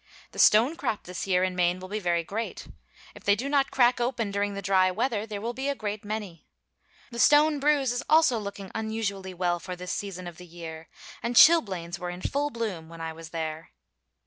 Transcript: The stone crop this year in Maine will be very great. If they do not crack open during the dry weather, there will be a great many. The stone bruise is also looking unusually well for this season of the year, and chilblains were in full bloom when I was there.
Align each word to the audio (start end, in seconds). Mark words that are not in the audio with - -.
The 0.31 0.39
stone 0.39 0.75
crop 0.75 1.03
this 1.03 1.27
year 1.27 1.43
in 1.43 1.55
Maine 1.55 1.79
will 1.79 1.87
be 1.87 1.99
very 1.99 2.23
great. 2.23 2.65
If 3.13 3.23
they 3.23 3.35
do 3.35 3.47
not 3.47 3.69
crack 3.69 4.01
open 4.01 4.31
during 4.31 4.55
the 4.55 4.61
dry 4.63 4.89
weather, 4.89 5.27
there 5.27 5.39
will 5.39 5.53
be 5.53 5.69
a 5.69 5.75
great 5.75 6.03
many. 6.03 6.47
The 7.11 7.19
stone 7.19 7.59
bruise 7.59 7.91
is 7.91 8.01
also 8.09 8.39
looking 8.39 8.71
unusually 8.73 9.35
well 9.35 9.59
for 9.59 9.75
this 9.75 9.91
season 9.91 10.25
of 10.25 10.37
the 10.37 10.47
year, 10.47 10.89
and 11.21 11.35
chilblains 11.35 11.99
were 11.99 12.09
in 12.09 12.23
full 12.23 12.49
bloom 12.49 12.89
when 12.89 12.99
I 12.99 13.13
was 13.13 13.29
there. 13.29 13.73